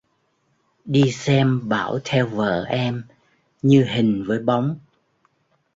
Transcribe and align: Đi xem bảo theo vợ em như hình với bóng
Đi 0.85 1.11
xem 1.11 1.69
bảo 1.69 1.99
theo 2.05 2.27
vợ 2.27 2.63
em 2.65 3.03
như 3.61 3.83
hình 3.85 4.23
với 4.27 4.39
bóng 4.39 4.79